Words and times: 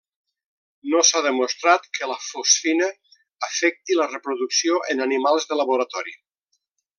No 0.93 1.01
s'ha 1.09 1.19
demostrat 1.25 1.85
que 1.97 2.09
la 2.11 2.17
fosfina 2.27 2.87
afecti 3.51 3.99
la 4.01 4.09
reproducció 4.15 4.81
en 4.95 5.07
animals 5.09 5.47
de 5.53 5.61
laboratori. 5.61 6.19